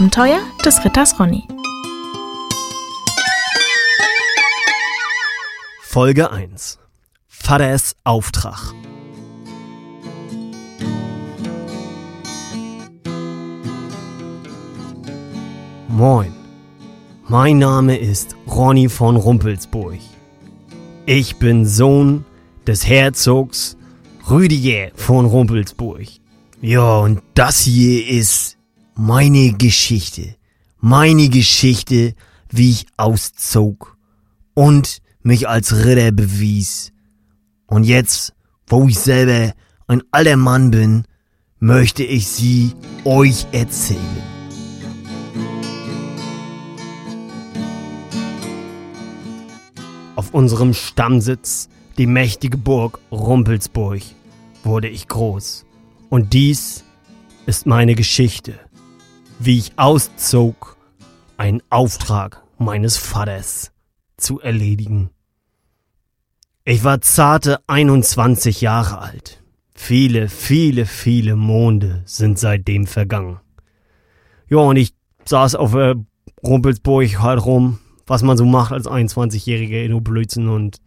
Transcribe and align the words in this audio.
Abenteuer 0.00 0.40
des 0.64 0.82
Ritters 0.82 1.20
Ronny. 1.20 1.46
Folge 5.82 6.30
1 6.30 6.78
Vaters 7.28 7.96
Auftrag 8.02 8.72
Moin, 15.88 16.32
mein 17.28 17.58
Name 17.58 17.98
ist 17.98 18.36
Ronny 18.46 18.88
von 18.88 19.16
Rumpelsburg. 19.16 19.98
Ich 21.04 21.36
bin 21.36 21.66
Sohn 21.66 22.24
des 22.66 22.88
Herzogs 22.88 23.76
Rüdiger 24.30 24.92
von 24.94 25.26
Rumpelsburg. 25.26 26.06
Ja, 26.62 27.00
und 27.00 27.20
das 27.34 27.60
hier 27.60 28.08
ist 28.08 28.56
meine 28.94 29.52
Geschichte. 29.52 30.36
Meine 30.78 31.28
Geschichte, 31.28 32.14
wie 32.50 32.70
ich 32.70 32.86
auszog 32.96 33.96
und 34.54 34.98
mich 35.22 35.48
als 35.48 35.84
Ritter 35.84 36.12
bewies. 36.12 36.92
Und 37.66 37.84
jetzt, 37.84 38.32
wo 38.66 38.86
ich 38.88 38.98
selber 38.98 39.52
ein 39.86 40.02
alter 40.10 40.36
Mann 40.36 40.70
bin, 40.70 41.04
möchte 41.58 42.02
ich 42.02 42.26
sie 42.28 42.72
euch 43.04 43.46
erzählen. 43.52 44.00
Auf 50.16 50.32
unserem 50.32 50.74
Stammsitz, 50.74 51.68
die 51.98 52.06
mächtige 52.06 52.56
Burg 52.56 52.98
Rumpelsburg, 53.10 54.00
wurde 54.64 54.88
ich 54.88 55.08
groß. 55.08 55.64
Und 56.08 56.32
dies 56.32 56.84
ist 57.46 57.66
meine 57.66 57.94
Geschichte, 57.94 58.58
wie 59.42 59.56
ich 59.56 59.72
auszog, 59.78 60.76
einen 61.38 61.62
Auftrag 61.70 62.42
meines 62.58 62.98
Vaters 62.98 63.72
zu 64.18 64.38
erledigen. 64.38 65.08
Ich 66.64 66.84
war 66.84 67.00
zarte 67.00 67.58
21 67.66 68.60
Jahre 68.60 68.98
alt. 68.98 69.42
Viele, 69.74 70.28
viele, 70.28 70.84
viele 70.84 71.36
Monde 71.36 72.02
sind 72.04 72.38
seitdem 72.38 72.86
vergangen. 72.86 73.40
Ja, 74.50 74.58
und 74.58 74.76
ich 74.76 74.92
saß 75.24 75.54
auf 75.54 75.72
der 75.72 75.96
Rumpelsburg 76.44 77.18
halt 77.20 77.42
rum, 77.42 77.78
was 78.06 78.22
man 78.22 78.36
so 78.36 78.44
macht 78.44 78.72
als 78.72 78.86
21-Jähriger 78.86 79.82
in 79.82 80.04
Blödsinn 80.04 80.48
und, 80.48 80.82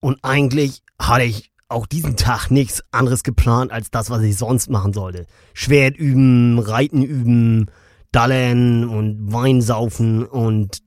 und 0.00 0.18
eigentlich 0.22 0.82
hatte 0.98 1.24
ich 1.24 1.52
auch 1.68 1.86
diesen 1.86 2.16
Tag 2.16 2.50
nichts 2.50 2.82
anderes 2.90 3.22
geplant 3.22 3.72
als 3.72 3.90
das, 3.90 4.10
was 4.10 4.22
ich 4.22 4.36
sonst 4.36 4.70
machen 4.70 4.92
sollte. 4.92 5.26
Schwert 5.54 5.96
üben, 5.96 6.58
Reiten 6.58 7.02
üben, 7.02 7.70
Dallen 8.12 8.88
und 8.88 9.32
Wein 9.32 9.60
saufen 9.60 10.24
und 10.24 10.78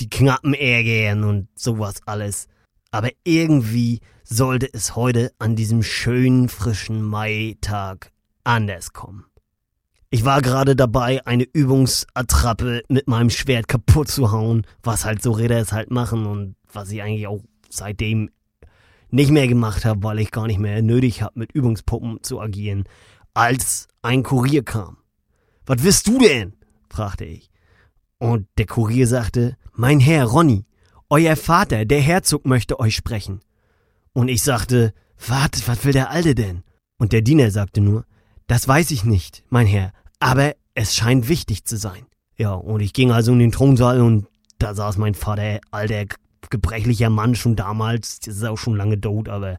die 0.00 0.10
Knappen 0.10 0.54
ärgern 0.54 1.24
und 1.24 1.48
sowas 1.54 1.96
alles. 2.06 2.46
Aber 2.90 3.10
irgendwie 3.24 4.00
sollte 4.22 4.68
es 4.72 4.96
heute 4.96 5.32
an 5.38 5.56
diesem 5.56 5.82
schönen, 5.82 6.48
frischen 6.48 7.02
Maitag 7.02 8.10
anders 8.44 8.92
kommen. 8.92 9.24
Ich 10.10 10.24
war 10.24 10.42
gerade 10.42 10.76
dabei, 10.76 11.26
eine 11.26 11.44
Übungsattrappe 11.44 12.82
mit 12.88 13.08
meinem 13.08 13.30
Schwert 13.30 13.66
kaputt 13.66 14.08
zu 14.08 14.30
hauen, 14.30 14.64
was 14.82 15.04
halt 15.04 15.22
so 15.22 15.32
Ritter 15.32 15.58
es 15.58 15.72
halt 15.72 15.90
machen 15.90 16.26
und 16.26 16.54
was 16.72 16.90
ich 16.90 17.02
eigentlich 17.02 17.26
auch 17.26 17.40
seitdem 17.68 18.30
nicht 19.14 19.30
mehr 19.30 19.46
gemacht 19.46 19.84
habe, 19.84 20.02
weil 20.02 20.18
ich 20.18 20.30
gar 20.30 20.46
nicht 20.46 20.58
mehr 20.58 20.82
nötig 20.82 21.22
habe, 21.22 21.38
mit 21.38 21.52
Übungspuppen 21.52 22.22
zu 22.22 22.40
agieren, 22.40 22.84
als 23.32 23.88
ein 24.02 24.22
Kurier 24.22 24.64
kam. 24.64 24.98
Was 25.66 25.82
willst 25.82 26.08
du 26.08 26.18
denn? 26.18 26.54
fragte 26.90 27.24
ich. 27.24 27.50
Und 28.18 28.46
der 28.58 28.66
Kurier 28.66 29.06
sagte, 29.06 29.56
mein 29.72 30.00
Herr 30.00 30.24
Ronny, 30.24 30.66
euer 31.08 31.36
Vater, 31.36 31.84
der 31.84 32.00
Herzog, 32.00 32.44
möchte 32.44 32.80
euch 32.80 32.96
sprechen. 32.96 33.40
Und 34.12 34.28
ich 34.28 34.42
sagte, 34.42 34.92
wartet, 35.26 35.66
was 35.68 35.84
will 35.84 35.92
der 35.92 36.10
Alte 36.10 36.34
denn? 36.34 36.64
Und 36.98 37.12
der 37.12 37.22
Diener 37.22 37.50
sagte 37.50 37.80
nur, 37.80 38.04
das 38.46 38.66
weiß 38.66 38.90
ich 38.90 39.04
nicht, 39.04 39.44
mein 39.48 39.66
Herr, 39.66 39.92
aber 40.18 40.54
es 40.74 40.94
scheint 40.94 41.28
wichtig 41.28 41.64
zu 41.64 41.76
sein. 41.76 42.06
Ja, 42.36 42.54
und 42.54 42.80
ich 42.80 42.92
ging 42.92 43.12
also 43.12 43.32
in 43.32 43.38
den 43.38 43.52
Thronsaal 43.52 44.00
und 44.00 44.26
da 44.58 44.74
saß 44.74 44.96
mein 44.98 45.14
Vater, 45.14 45.60
alter, 45.70 46.04
gebrechlicher 46.50 47.10
Mann 47.10 47.34
schon 47.34 47.56
damals, 47.56 48.20
das 48.20 48.36
ist 48.36 48.44
auch 48.44 48.58
schon 48.58 48.76
lange 48.76 49.00
tot, 49.00 49.28
aber 49.28 49.58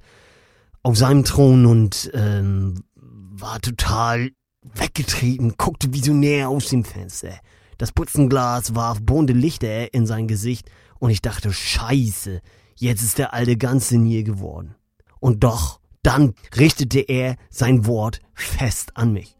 auf 0.83 0.97
seinem 0.97 1.23
Thron 1.23 1.65
und 1.65 2.11
ähm, 2.13 2.83
war 2.95 3.59
total 3.59 4.31
weggetreten, 4.61 5.55
guckte 5.57 5.93
visionär 5.93 6.49
aus 6.49 6.69
dem 6.69 6.83
Fenster. 6.83 7.39
Das 7.77 7.91
Putzenglas 7.91 8.75
warf 8.75 8.99
bunte 9.01 9.33
Lichter 9.33 9.93
in 9.93 10.05
sein 10.05 10.27
Gesicht 10.27 10.69
und 10.99 11.09
ich 11.09 11.21
dachte, 11.21 11.51
scheiße, 11.51 12.41
jetzt 12.75 13.01
ist 13.03 13.17
der 13.17 13.33
Alte 13.33 13.57
ganz 13.57 13.89
senil 13.89 14.23
geworden. 14.23 14.75
Und 15.19 15.43
doch, 15.43 15.79
dann 16.03 16.33
richtete 16.55 16.99
er 16.99 17.35
sein 17.49 17.85
Wort 17.85 18.21
fest 18.33 18.95
an 18.95 19.11
mich. 19.11 19.35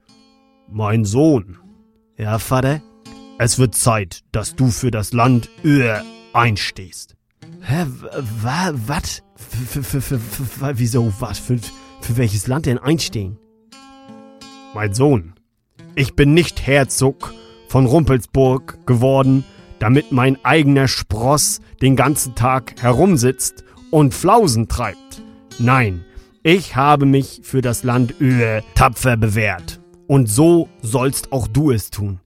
Mein 0.70 1.06
Sohn. 1.06 1.60
Ja, 2.18 2.40
Vater? 2.40 2.82
Es 3.38 3.60
wird 3.60 3.76
Zeit, 3.76 4.24
dass 4.32 4.56
du 4.56 4.72
für 4.72 4.92
das 4.92 5.14
Land 5.14 5.50
Öhr 5.64 6.04
einstehst. 6.34 7.15
Hä, 7.68 7.88
was? 8.44 9.24
Wieso, 10.76 11.12
was? 11.20 11.40
Für, 11.40 11.58
für 12.02 12.18
welches 12.18 12.46
Land 12.46 12.68
denn 12.68 12.78
einstehen? 12.78 13.40
Mein 14.76 14.94
Sohn, 14.94 15.34
ich 15.96 16.16
bin 16.16 16.36
nicht 16.36 16.68
Herzog 16.68 17.34
von 17.68 17.88
Rumpelsburg 17.88 18.86
geworden, 18.86 19.44
damit 19.80 20.12
mein 20.12 20.38
eigener 20.46 20.88
Spross 20.88 21.60
den 21.82 21.96
ganzen 21.96 22.36
Tag 22.36 22.76
herumsitzt 22.84 23.64
und 23.90 24.14
Flausen 24.14 24.68
treibt. 24.68 25.24
Nein, 25.58 26.06
ich 26.44 26.76
habe 26.76 27.08
mich 27.08 27.40
für 27.42 27.62
das 27.62 27.84
Land 27.84 28.22
Öhe 28.22 28.62
tapfer 28.76 29.18
bewährt. 29.18 29.82
Und 30.06 30.30
so 30.30 30.70
sollst 30.84 31.32
auch 31.32 31.48
du 31.48 31.72
es 31.72 31.90
tun. 31.90 32.20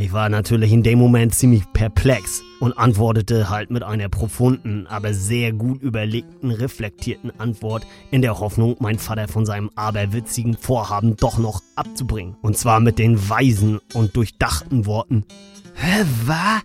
Ich 0.00 0.14
war 0.14 0.30
natürlich 0.30 0.72
in 0.72 0.82
dem 0.82 0.98
Moment 0.98 1.34
ziemlich 1.34 1.70
perplex 1.74 2.42
und 2.58 2.78
antwortete 2.78 3.50
halt 3.50 3.70
mit 3.70 3.82
einer 3.82 4.08
profunden, 4.08 4.86
aber 4.86 5.12
sehr 5.12 5.52
gut 5.52 5.82
überlegten, 5.82 6.50
reflektierten 6.50 7.30
Antwort 7.38 7.86
in 8.10 8.22
der 8.22 8.40
Hoffnung, 8.40 8.76
mein 8.80 8.98
Vater 8.98 9.28
von 9.28 9.44
seinem 9.44 9.70
aberwitzigen 9.74 10.56
Vorhaben 10.56 11.16
doch 11.16 11.36
noch 11.36 11.60
abzubringen. 11.76 12.34
Und 12.40 12.56
zwar 12.56 12.80
mit 12.80 12.98
den 12.98 13.28
weisen 13.28 13.78
und 13.92 14.16
durchdachten 14.16 14.86
Worten. 14.86 15.26
Hä, 15.74 16.06
was? 16.24 16.62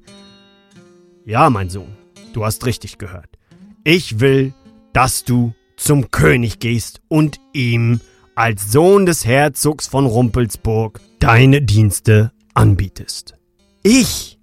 Ja, 1.26 1.50
mein 1.50 1.70
Sohn, 1.70 1.94
du 2.32 2.46
hast 2.46 2.66
richtig 2.66 2.98
gehört. 3.00 3.38
Ich 3.84 4.22
will, 4.22 4.54
dass 4.94 5.26
du 5.26 5.54
zum 5.76 6.10
König 6.10 6.60
gehst 6.60 7.02
und 7.10 7.42
ihm 7.52 8.00
als 8.34 8.72
Sohn 8.72 9.06
des 9.06 9.26
Herzogs 9.26 9.88
von 9.88 10.06
Rumpelsburg 10.06 11.02
deine 11.20 11.62
Dienste 11.62 12.32
anbietest. 12.56 13.36
Ich, 13.84 14.40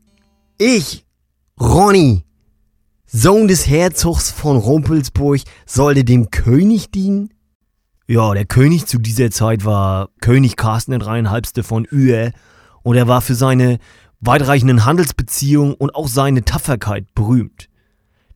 ich, 0.59 1.05
Ronny, 1.61 2.25
Sohn 3.07 3.49
des 3.49 3.69
Herzogs 3.69 4.31
von 4.31 4.57
Rumpelsburg, 4.57 5.41
sollte 5.67 6.05
dem 6.05 6.31
König 6.31 6.93
dienen? 6.93 7.35
Ja, 8.07 8.33
der 8.35 8.45
König 8.45 8.87
zu 8.87 8.99
dieser 8.99 9.31
Zeit 9.31 9.65
war 9.65 10.11
König 10.21 10.57
Carsten 10.57 10.99
der 10.99 11.65
von 11.65 11.87
Uer 11.91 12.33
und 12.83 12.97
er 12.97 13.09
war 13.09 13.21
für 13.21 13.35
seine 13.35 13.79
weitreichenden 14.21 14.85
Handelsbeziehungen 14.85 15.75
und 15.75 15.95
auch 15.95 16.09
seine 16.09 16.45
Tapferkeit 16.45 17.13
berühmt. 17.15 17.69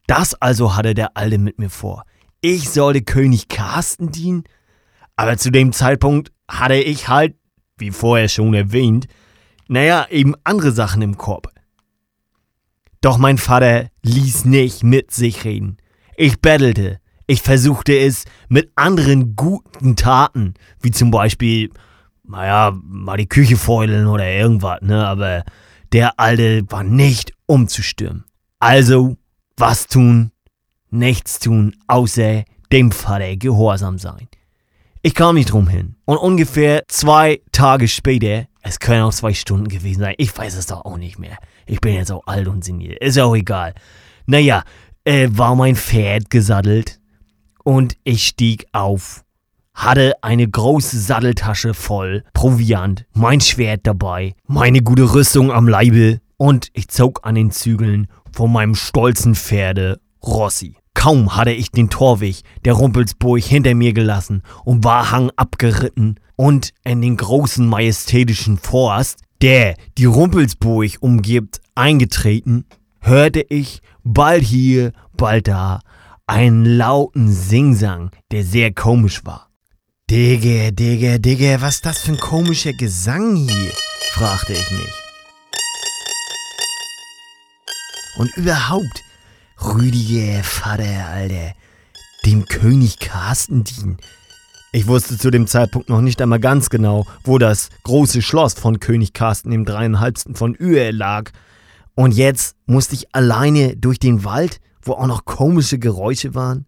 Das 0.07 0.35
also 0.35 0.77
hatte 0.77 0.95
der 0.95 1.17
Alte 1.17 1.39
mit 1.39 1.59
mir 1.59 1.71
vor. 1.71 2.05
Ich 2.41 2.71
sollte 2.71 3.03
König 3.03 3.49
Carsten 3.49 4.11
dienen? 4.11 4.45
Aber 5.17 5.37
zu 5.37 5.51
dem 5.51 5.73
Zeitpunkt 5.73 6.33
hatte 6.49 6.77
ich 6.77 7.09
halt, 7.09 7.37
wie 7.79 7.91
vorher 7.91 8.29
schon 8.29 8.55
erwähnt, 8.55 9.07
naja, 9.69 10.07
eben 10.11 10.35
andere 10.45 10.73
Sachen 10.73 11.03
im 11.03 11.17
Korb. 11.17 11.49
Doch 13.01 13.19
mein 13.19 13.39
Vater 13.39 13.89
ließ 14.03 14.45
nicht 14.45 14.83
mit 14.83 15.11
sich 15.11 15.45
reden. 15.45 15.77
Ich 16.17 16.41
bettelte. 16.41 16.99
Ich 17.27 17.43
versuchte 17.43 17.97
es 17.99 18.25
mit 18.49 18.71
anderen 18.77 19.35
guten 19.35 19.97
Taten, 19.97 20.55
wie 20.81 20.93
zum 20.93 21.11
Beispiel, 21.11 21.71
naja, 22.25 22.73
mal 22.83 23.17
die 23.17 23.29
Küche 23.29 23.57
feudeln 23.57 24.07
oder 24.07 24.29
irgendwas, 24.29 24.81
ne, 24.83 25.07
aber 25.07 25.45
der 25.93 26.19
Alte 26.21 26.63
war 26.69 26.85
nicht 26.85 27.33
umzustürmen. 27.47 28.25
Also, 28.61 29.17
was 29.57 29.89
tun? 29.89 30.31
Nichts 30.91 31.41
tun, 31.41 31.75
außer 31.89 32.45
dem 32.73 32.93
Vater 32.93 33.37
gehorsam 33.37 33.99
sein. 33.99 34.29
Ich 35.03 35.15
kam 35.15 35.35
nicht 35.35 35.53
drum 35.53 35.69
hin. 35.69 35.97
Und 36.05 36.19
ungefähr 36.19 36.83
zwei 36.89 37.41
Tage 37.53 37.89
später, 37.89 38.47
es 38.67 38.81
können 38.81 39.03
auch 39.03 39.15
zwei 39.15 39.33
Stunden 39.33 39.69
gewesen 39.69 40.01
sein, 40.01 40.15
ich 40.19 40.37
weiß 40.37 40.57
es 40.57 40.67
doch 40.67 40.85
auch 40.85 40.97
nicht 40.97 41.21
mehr. 41.21 41.39
Ich 41.67 41.81
bin 41.81 41.95
jetzt 41.95 42.11
auch 42.11 42.27
alt 42.27 42.49
und 42.49 42.65
senil, 42.65 42.97
ist 43.01 43.17
ja 43.17 43.25
auch 43.25 43.37
egal. 43.37 43.75
Naja, 44.27 44.65
äh, 45.05 45.29
war 45.31 45.55
mein 45.55 45.77
Pferd 45.77 46.31
gesattelt 46.31 46.99
und 47.63 47.97
ich 48.03 48.27
stieg 48.27 48.67
auf, 48.73 49.25
hatte 49.73 50.15
eine 50.21 50.49
große 50.49 50.99
Satteltasche 50.99 51.75
voll 51.75 52.25
Proviant, 52.33 53.07
mein 53.15 53.41
Schwert 53.41 53.87
dabei, 53.87 54.35
meine 54.49 54.83
gute 54.83 55.15
Rüstung 55.15 55.53
am 55.53 55.69
Leibe 55.69 56.21
und 56.37 56.69
ich 56.73 56.89
zog 56.89 57.21
an 57.23 57.37
den 57.37 57.53
Zügeln 57.53 58.09
von 58.33 58.53
meinem 58.53 58.75
stolzen 58.75 59.37
Pferde 59.37 60.01
Rossi. 60.25 60.77
Kaum 60.97 61.37
hatte 61.37 61.53
ich 61.53 61.71
den 61.71 61.91
Torweg 61.91 62.41
der 62.65 62.73
Rumpelsburg 62.73 63.43
hinter 63.43 63.75
mir 63.75 63.93
gelassen 63.93 64.43
und 64.65 64.83
war 64.83 65.11
hang 65.11 65.31
abgeritten 65.37 66.19
und 66.37 66.73
in 66.85 67.03
den 67.03 67.19
großen 67.19 67.67
majestätischen 67.67 68.57
Forst, 68.57 69.21
der 69.43 69.77
die 69.99 70.07
Rumpelsburg 70.07 70.93
umgibt, 71.01 71.61
eingetreten, 71.75 72.65
hörte 73.01 73.45
ich 73.49 73.83
bald 74.05 74.43
hier, 74.43 74.93
bald 75.17 75.49
da 75.49 75.81
einen 76.27 76.65
lauten 76.65 77.31
Singsang, 77.31 78.11
der 78.33 78.43
sehr 78.43 78.73
komisch 78.73 79.25
war. 79.25 79.51
Digge, 80.11 80.73
Digge, 80.73 81.21
Digge, 81.21 81.59
was 81.61 81.77
ist 81.77 81.87
das 81.87 81.99
für 81.99 82.13
ein 82.13 82.19
komischer 82.19 82.73
Gesang 82.73 83.37
hier? 83.37 83.73
fragte 84.13 84.55
ich 84.55 84.71
mich. 84.71 84.95
Und 88.17 88.35
überhaupt, 88.37 89.03
Rüdiger 89.75 90.45
Vater, 90.45 91.09
Alter, 91.13 91.53
dem 92.25 92.47
König 92.47 93.01
Carsten 93.01 93.65
dienen. 93.65 93.97
Ich 94.73 94.87
wusste 94.87 95.19
zu 95.19 95.31
dem 95.31 95.47
Zeitpunkt 95.49 95.89
noch 95.89 96.01
nicht 96.01 96.23
einmal 96.23 96.39
ganz 96.39 96.71
genau, 96.71 97.05
wo 97.25 97.39
das 97.39 97.71
große 97.83 98.23
Schloss 98.23 98.55
von 98.55 98.79
König 98.79 99.13
Carsten 99.13 99.51
im 99.51 99.65
dreieinhalbsten 99.65 100.37
von 100.37 100.55
Ühe 100.55 100.93
lag. 100.93 101.33
Und 101.95 102.15
jetzt 102.15 102.57
musste 102.67 102.95
ich 102.95 103.15
alleine 103.15 103.77
durch 103.77 103.99
den 103.99 104.25
Wald, 104.25 104.61
wo 104.83 104.93
auch 104.93 105.07
noch 105.07 105.25
komische 105.25 105.79
Geräusche 105.79 106.35
waren. 106.35 106.67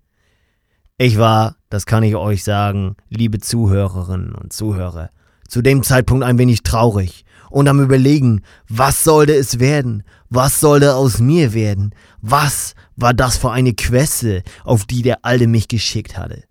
Ich 0.97 1.19
war, 1.19 1.57
das 1.71 1.87
kann 1.87 2.03
ich 2.03 2.17
euch 2.17 2.43
sagen, 2.43 2.97
liebe 3.11 3.39
Zuhörerinnen 3.39 4.35
und 4.35 4.53
Zuhörer, 4.53 5.11
zu 5.47 5.63
dem 5.63 5.83
Zeitpunkt 5.85 6.25
ein 6.25 6.39
wenig 6.39 6.63
traurig 6.63 7.25
und 7.51 7.69
am 7.69 7.81
Überlegen, 7.81 8.43
was 8.69 9.05
sollte 9.05 9.35
es 9.35 9.59
werden? 9.61 10.03
Was 10.29 10.61
sollte 10.61 10.95
aus 10.95 11.21
mir 11.21 11.55
werden? 11.55 11.95
Was 12.21 12.75
war 12.99 13.15
das 13.15 13.37
für 13.37 13.53
eine 13.53 13.75
Queste, 13.75 14.43
auf 14.65 14.85
die 14.85 15.03
der 15.03 15.25
Alte 15.25 15.47
mich 15.47 15.69
geschickt 15.69 16.19
hatte? 16.19 16.43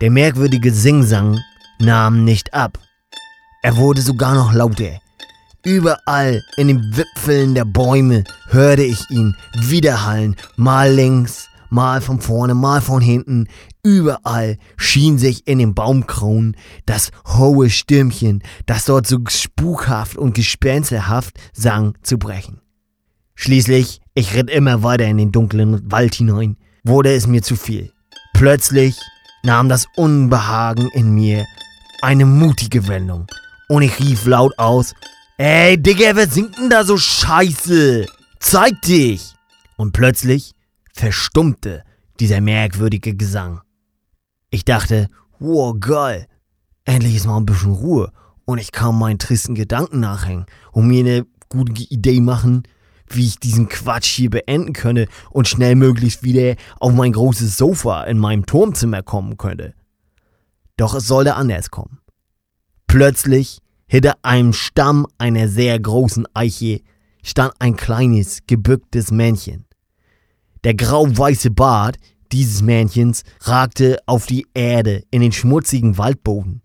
Der 0.00 0.10
merkwürdige 0.10 0.72
Singsang 0.72 1.38
nahm 1.78 2.24
nicht 2.24 2.52
ab. 2.54 2.78
Er 3.62 3.76
wurde 3.76 4.00
sogar 4.00 4.34
noch 4.34 4.52
lauter. 4.52 5.00
Überall 5.64 6.42
in 6.56 6.68
den 6.68 6.96
Wipfeln 6.96 7.54
der 7.54 7.64
Bäume 7.64 8.24
hörte 8.48 8.82
ich 8.82 9.10
ihn 9.10 9.34
widerhallen, 9.54 10.36
mal 10.56 10.90
links, 10.90 11.48
mal 11.74 12.00
von 12.00 12.20
vorne, 12.20 12.54
mal 12.54 12.80
von 12.80 13.02
hinten. 13.02 13.48
Überall 13.82 14.56
schien 14.76 15.18
sich 15.18 15.46
in 15.46 15.58
den 15.58 15.74
Baumkronen 15.74 16.56
das 16.86 17.10
hohe 17.26 17.68
Stimmchen, 17.68 18.42
das 18.64 18.84
dort 18.86 19.06
so 19.06 19.18
spukhaft 19.28 20.16
und 20.16 20.34
gespensterhaft 20.34 21.36
sang, 21.52 21.94
zu 22.02 22.16
brechen. 22.16 22.60
Schließlich, 23.34 24.00
ich 24.14 24.34
ritt 24.34 24.48
immer 24.48 24.82
weiter 24.82 25.04
in 25.04 25.18
den 25.18 25.32
dunklen 25.32 25.90
Wald 25.90 26.14
hinein, 26.14 26.56
wurde 26.84 27.12
es 27.12 27.26
mir 27.26 27.42
zu 27.42 27.56
viel. 27.56 27.92
Plötzlich 28.32 28.96
nahm 29.42 29.68
das 29.68 29.86
Unbehagen 29.96 30.88
in 30.94 31.12
mir 31.12 31.44
eine 32.00 32.24
mutige 32.24 32.86
Wendung 32.86 33.26
und 33.68 33.82
ich 33.82 33.98
rief 33.98 34.26
laut 34.26 34.56
aus, 34.58 34.94
Ey, 35.36 35.76
Digga, 35.76 36.14
wer 36.14 36.28
singt 36.28 36.56
denn 36.56 36.70
da 36.70 36.84
so 36.84 36.96
scheiße? 36.96 38.06
Zeig 38.38 38.80
dich! 38.82 39.34
Und 39.76 39.92
plötzlich 39.92 40.54
verstummte 40.94 41.82
dieser 42.20 42.40
merkwürdige 42.40 43.14
Gesang. 43.14 43.60
Ich 44.50 44.64
dachte, 44.64 45.08
wow, 45.38 45.74
geil, 45.78 46.26
endlich 46.84 47.16
ist 47.16 47.26
mal 47.26 47.36
ein 47.36 47.46
bisschen 47.46 47.72
Ruhe 47.72 48.12
und 48.44 48.58
ich 48.58 48.72
kann 48.72 48.98
meinen 48.98 49.18
tristen 49.18 49.54
Gedanken 49.54 50.00
nachhängen 50.00 50.46
und 50.72 50.86
mir 50.86 51.00
eine 51.00 51.26
gute 51.48 51.82
Idee 51.82 52.20
machen, 52.20 52.62
wie 53.08 53.26
ich 53.26 53.38
diesen 53.38 53.68
Quatsch 53.68 54.06
hier 54.06 54.30
beenden 54.30 54.72
könne 54.72 55.08
und 55.30 55.48
schnell 55.48 55.74
möglichst 55.74 56.22
wieder 56.22 56.54
auf 56.78 56.92
mein 56.92 57.12
großes 57.12 57.56
Sofa 57.56 58.04
in 58.04 58.18
meinem 58.18 58.46
Turmzimmer 58.46 59.02
kommen 59.02 59.36
könnte. 59.36 59.74
Doch 60.76 60.94
es 60.94 61.06
sollte 61.06 61.34
anders 61.34 61.70
kommen. 61.70 61.98
Plötzlich, 62.86 63.58
hinter 63.86 64.16
einem 64.22 64.52
Stamm 64.52 65.06
einer 65.18 65.48
sehr 65.48 65.78
großen 65.78 66.26
Eiche, 66.34 66.80
stand 67.22 67.54
ein 67.58 67.76
kleines, 67.76 68.40
gebücktes 68.46 69.10
Männchen. 69.10 69.66
Der 70.64 70.74
grau-weiße 70.74 71.50
Bart 71.50 71.96
dieses 72.32 72.62
Männchens 72.62 73.22
ragte 73.42 73.98
auf 74.06 74.26
die 74.26 74.46
Erde 74.54 75.04
in 75.10 75.20
den 75.20 75.32
schmutzigen 75.32 75.98
Waldboden. 75.98 76.62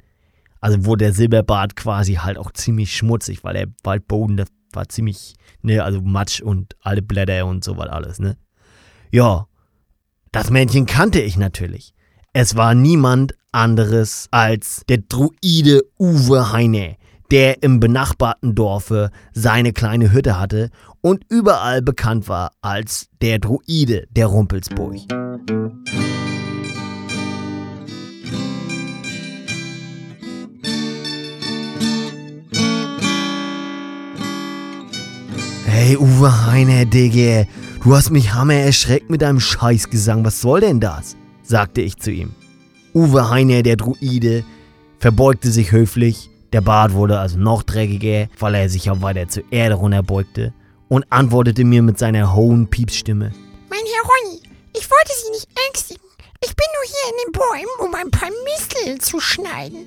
Also 0.62 0.86
wurde 0.86 1.06
der 1.06 1.14
Silberbart 1.14 1.76
quasi 1.76 2.16
halt 2.16 2.38
auch 2.38 2.52
ziemlich 2.52 2.96
schmutzig, 2.96 3.44
weil 3.44 3.54
der 3.54 3.68
Waldboden, 3.84 4.38
das 4.38 4.50
war 4.74 4.90
ziemlich, 4.90 5.36
ne, 5.62 5.84
also 5.84 6.02
Matsch 6.02 6.42
und 6.42 6.76
alle 6.82 7.02
Blätter 7.02 7.46
und 7.46 7.64
so 7.64 7.78
was 7.78 7.90
alles, 7.90 8.20
ne. 8.20 8.38
Ja, 9.12 9.48
das 10.32 10.50
Männchen 10.50 10.86
kannte 10.86 11.22
ich 11.22 11.38
natürlich. 11.38 11.94
Es 12.34 12.56
war 12.56 12.76
niemand 12.76 13.34
anderes 13.52 14.28
als 14.32 14.84
der 14.88 15.00
Druide 15.00 15.84
Uwe 15.98 16.52
Heine, 16.52 16.98
der 17.32 17.62
im 17.62 17.80
benachbarten 17.80 18.56
Dorfe 18.56 19.12
seine 19.34 19.72
kleine 19.72 20.12
Hütte 20.12 20.40
hatte 20.40 20.70
und 21.02 21.24
überall 21.30 21.82
bekannt 21.82 22.28
war 22.28 22.52
als 22.62 23.08
der 23.22 23.40
Druide 23.40 24.08
der 24.10 24.28
Rumpelsburg. 24.28 24.96
Hey 35.66 35.98
Uwe 35.98 36.46
Heine, 36.46 36.86
Digge, 36.86 37.48
du 37.84 37.96
hast 37.96 38.10
mich 38.10 38.34
hammer 38.34 38.56
erschreckt 38.56 39.10
mit 39.10 39.22
deinem 39.22 39.40
Scheißgesang, 39.40 40.26
was 40.26 40.42
soll 40.42 40.62
denn 40.62 40.80
das? 40.80 41.16
sagte 41.44 41.82
ich 41.82 41.98
zu 41.98 42.12
ihm. 42.12 42.32
Uwe 42.94 43.30
Heine, 43.30 43.64
der 43.64 43.76
Druide, 43.76 44.44
verbeugte 45.00 45.50
sich 45.52 45.72
höflich, 45.72 46.30
der 46.54 46.62
Bart 46.62 46.94
wurde 46.94 47.20
also 47.20 47.38
noch 47.38 47.64
dreckiger, 47.64 48.28
weil 48.40 48.56
er 48.56 48.70
sich 48.70 48.90
auch 48.90 49.02
weiter 49.02 49.28
zur 49.28 49.44
Erde 49.52 49.76
runterbeugte 49.76 50.54
und 50.88 51.06
antwortete 51.12 51.64
mir 51.64 51.82
mit 51.82 52.00
seiner 52.00 52.36
hohen 52.36 52.68
Piepsstimme. 52.68 53.32
Mein 53.70 53.80
Herr 53.80 54.04
Ronny, 54.04 54.42
ich 54.76 54.90
wollte 54.90 55.12
Sie 55.24 55.32
nicht 55.32 55.48
ängstigen. 55.68 56.04
Ich 56.42 56.56
bin 56.56 56.66
nur 56.74 56.86
hier 56.86 57.12
in 57.12 57.18
den 57.26 57.32
Bäumen, 57.34 57.88
um 57.88 57.96
ein 57.96 58.12
paar 58.12 58.30
Misteln 58.46 59.00
zu 59.00 59.20
schneiden. 59.20 59.86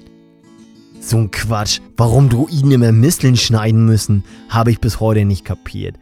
So 1.00 1.16
ein 1.16 1.30
Quatsch. 1.30 1.80
Warum 1.96 2.28
Druiden 2.28 2.70
immer 2.70 2.92
Misteln 2.92 3.36
schneiden 3.36 3.84
müssen, 3.86 4.22
habe 4.48 4.70
ich 4.70 4.80
bis 4.80 5.00
heute 5.00 5.24
nicht 5.24 5.44
kapiert. 5.44 5.96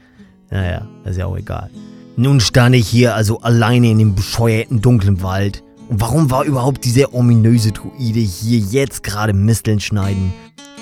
Naja, 0.50 0.86
ist 1.04 1.16
ja 1.16 1.26
auch 1.26 1.38
egal. 1.38 1.70
Nun 2.16 2.40
stand 2.40 2.74
ich 2.74 2.86
hier 2.86 3.14
also 3.14 3.40
alleine 3.40 3.90
in 3.90 3.98
dem 3.98 4.14
bescheuerten 4.14 4.82
dunklen 4.82 5.22
Wald. 5.22 5.62
Und 5.88 6.00
warum 6.00 6.30
war 6.30 6.44
überhaupt 6.44 6.84
dieser 6.84 7.14
ominöse 7.14 7.72
Druide 7.72 8.20
hier 8.20 8.58
jetzt 8.58 9.02
gerade 9.02 9.32
Misteln 9.32 9.80
schneiden? 9.80 10.32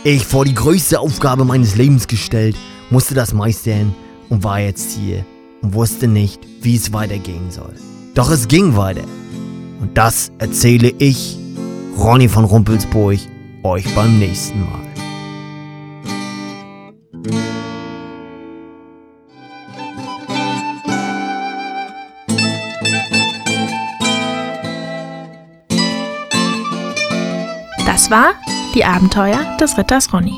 Ich 0.05 0.25
vor 0.25 0.45
die 0.45 0.55
größte 0.55 1.01
Aufgabe 1.01 1.45
meines 1.45 1.75
Lebens 1.75 2.07
gestellt, 2.07 2.57
musste 2.89 3.15
das 3.15 3.35
meistern 3.35 3.95
und 4.29 4.45
war 4.45 4.61
jetzt 4.61 4.97
hier 4.97 5.25
und 5.61 5.75
wusste 5.75 6.07
nicht, 6.07 6.41
wie 6.63 6.77
es 6.77 6.93
weitergehen 6.93 7.51
soll. 7.51 7.75
Doch 8.15 8.31
es 8.31 8.47
ging 8.47 8.77
weiter. 8.77 9.05
Und 9.81 9.99
das 9.99 10.31
erzähle 10.39 10.93
ich, 10.99 11.37
Ronny 11.99 12.29
von 12.29 12.45
Rumpelsburg, 12.45 13.19
euch 13.65 13.95
beim 13.95 14.19
nächsten 14.21 14.61
Mal. 14.61 14.89
Das 27.85 28.11
war 28.11 28.35
die 28.75 28.85
Abenteuer 28.85 29.57
des 29.61 29.77
Ritters 29.79 30.13
Ronny. 30.13 30.37